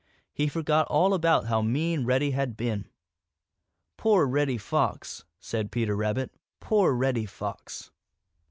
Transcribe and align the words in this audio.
He 0.33 0.47
forgot 0.47 0.87
all 0.87 1.13
about 1.13 1.45
how 1.45 1.61
mean 1.61 2.05
Reddy 2.05 2.31
had 2.31 2.57
been. 2.57 2.87
"Poor 3.97 4.25
Reddy 4.25 4.57
Fox," 4.57 5.25
said 5.39 5.71
Peter 5.71 5.95
Rabbit. 5.95 6.33
"Poor 6.59 6.93
Reddy 6.95 7.27
Fox." 7.27 7.91